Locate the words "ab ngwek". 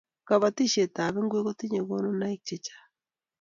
1.05-1.43